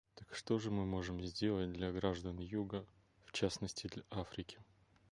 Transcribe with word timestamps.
Так 0.15 0.33
что 0.33 0.57
же 0.57 0.71
мы 0.71 0.83
можем 0.87 1.21
сделать 1.23 1.71
для 1.73 1.91
граждан 1.91 2.39
Юга, 2.39 2.87
в 3.23 3.33
частности 3.33 3.85
для 3.85 4.01
Африки? 4.09 4.57